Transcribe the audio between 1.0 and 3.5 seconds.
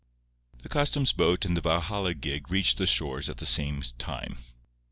boat and the Valhalla gig reached the shore at the